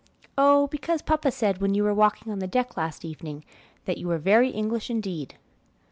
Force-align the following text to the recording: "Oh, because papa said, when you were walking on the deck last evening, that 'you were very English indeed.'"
"Oh, 0.35 0.65
because 0.65 1.03
papa 1.03 1.29
said, 1.29 1.59
when 1.61 1.75
you 1.75 1.83
were 1.83 1.93
walking 1.93 2.31
on 2.31 2.39
the 2.39 2.47
deck 2.47 2.75
last 2.75 3.05
evening, 3.05 3.45
that 3.85 3.99
'you 3.99 4.07
were 4.07 4.17
very 4.17 4.49
English 4.49 4.89
indeed.'" 4.89 5.35